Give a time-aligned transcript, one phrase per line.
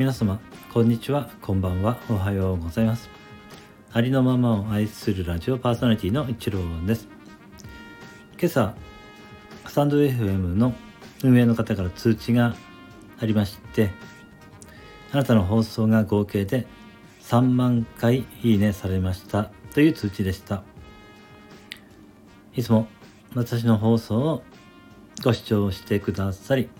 [0.00, 0.40] 皆様
[0.72, 1.28] こんにちは。
[1.42, 1.98] こんばんは。
[2.08, 3.10] おはようございます。
[3.92, 7.06] ありのままを愛するラジオパーソナリティの一郎です。
[8.40, 8.74] 今朝
[9.66, 10.72] スタンド FM の
[11.22, 12.56] 運営の方から通知が
[13.18, 13.90] ありまして
[15.12, 16.66] あなたの放送が合計で
[17.20, 19.50] 3万回いいねされました。
[19.74, 20.62] という通知でした。
[22.56, 22.88] いつも
[23.34, 24.42] 私の放送を
[25.22, 26.70] ご視聴してくださり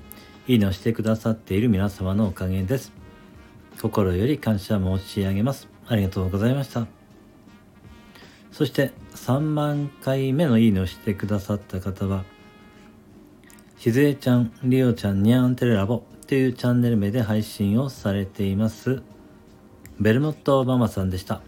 [0.49, 2.99] いいねをしてくださっている皆様のおかげです。
[3.81, 6.87] 心より感謝申し上げますありがとうございました
[8.53, 12.25] そして3万回目のいいねをしてくださった方は
[13.79, 19.03] しずえちゃん、りおちゃん、にゃんテレラボというチャンネル名で配信をされています
[20.01, 21.43] ベルモットママさんでした。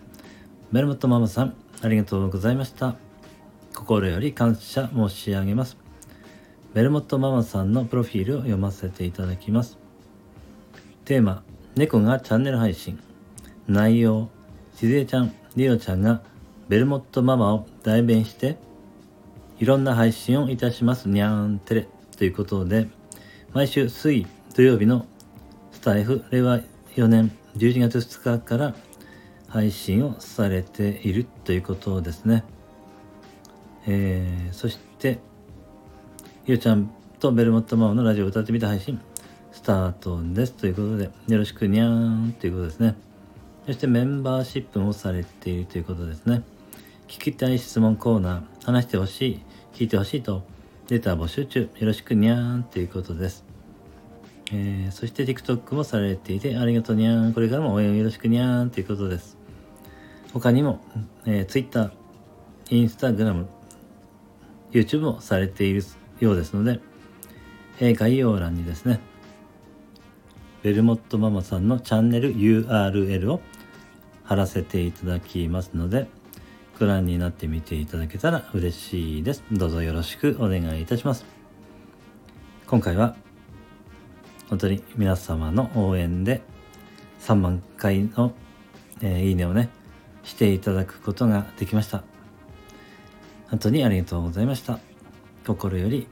[0.72, 2.96] ベルモットママさん、ありがとうございました。
[3.74, 5.78] 心より感謝申し上げます。
[6.74, 9.78] ベルモットママさんのプロフィールを読ませていただきます。
[11.06, 11.42] テーマ、
[11.74, 12.98] 猫がチャンネル配信。
[13.66, 14.28] 内容、
[14.76, 16.20] しずえちゃん、りおちゃんが
[16.68, 18.58] ベルモットママを代弁して、
[19.58, 22.88] いろんな配信をいたしますにゃーんてれということで、
[23.54, 25.06] 毎週水土曜日の
[25.72, 26.60] スタイフ令和
[26.94, 28.74] 4年11月2日から
[29.48, 32.44] 配信をされているということですね。
[33.86, 35.20] えー、そして、
[36.44, 39.00] ゆうちゃんとベルモットマオのラジオを歌ってみた配信、
[39.52, 42.96] スタートですということで、よろしくにゃーんということですね。
[43.66, 46.42] そしてメンバーシップもされているということですね。
[47.06, 49.40] 聞きたい質問コーナー、話してほしい、
[49.74, 50.42] 聞いてほしいと、
[50.88, 53.44] データ募集中、よろしくにゃーんということです。
[54.50, 57.32] えー、そして TikTok もされていて、ありがとうにゃーん。
[57.34, 59.36] これからも応援よろしくにゃーんということです。
[60.32, 60.80] 他にも、
[61.26, 61.92] えー、Twitter、
[62.70, 63.44] Instagram、
[64.72, 65.84] YouTube もされている
[66.20, 66.80] ようですので、
[67.80, 69.00] えー、概要欄にですね、
[70.62, 73.40] ベルモットママさんのチャンネル URL を
[74.22, 76.06] 貼らせていただきますので、
[76.78, 79.42] ご覧になってみていただけたら嬉しいです。
[79.50, 81.24] どうぞよろしくお願いいたします。
[82.68, 83.16] 今回は
[84.48, 86.42] 本当に皆様の応援で
[87.20, 88.32] 3万回の、
[89.00, 89.68] えー、いいねをね、
[90.22, 92.04] していただくことができました。
[93.50, 94.78] 本当にありがとうございました。
[95.44, 96.06] 心より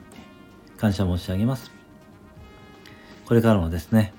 [0.77, 1.71] 感謝申し上げます。
[3.27, 4.13] これからもですね、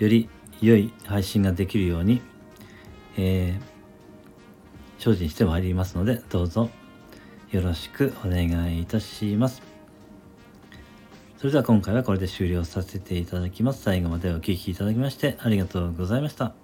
[0.00, 0.28] より
[0.62, 2.22] 良い配信ができるように、
[3.18, 6.70] えー、精進してまいりますので、どうぞ
[7.50, 9.62] よろしくお願いいたします。
[11.36, 13.82] それでは今回はこれで終了させていただきます。
[13.82, 16.54] 最後までお聴きいただきましてありがとうございました。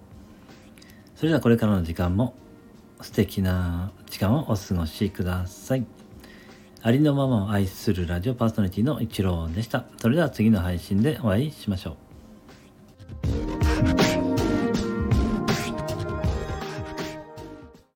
[1.15, 2.35] それではこれからの時間も
[3.01, 5.85] 素敵な時間をお過ごしください。
[6.81, 9.85] ありのままを愛するラジオパーソナリティの一郎でした。
[9.99, 12.06] それでは次の配信でお会いしましょう。